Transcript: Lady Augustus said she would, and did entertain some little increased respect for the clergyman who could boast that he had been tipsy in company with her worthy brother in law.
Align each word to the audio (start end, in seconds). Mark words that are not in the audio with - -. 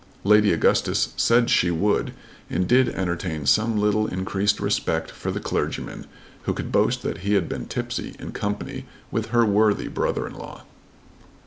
Lady 0.23 0.51
Augustus 0.51 1.13
said 1.15 1.47
she 1.47 1.69
would, 1.69 2.15
and 2.49 2.67
did 2.67 2.89
entertain 2.89 3.45
some 3.45 3.77
little 3.77 4.07
increased 4.07 4.59
respect 4.59 5.11
for 5.11 5.29
the 5.29 5.39
clergyman 5.39 6.07
who 6.45 6.55
could 6.55 6.71
boast 6.71 7.03
that 7.03 7.19
he 7.19 7.35
had 7.35 7.47
been 7.47 7.67
tipsy 7.67 8.15
in 8.17 8.31
company 8.31 8.87
with 9.11 9.27
her 9.27 9.45
worthy 9.45 9.87
brother 9.87 10.25
in 10.25 10.33
law. 10.33 10.63